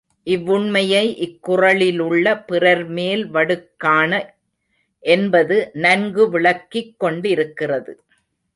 [0.27, 4.11] இவ்வுண்மையை இக் குறளிலுள்ள பிறர்மேல் வடுக்காண
[5.03, 7.93] என்பது நன்கு விளக்கிக் கொண்டிருக்கிறது.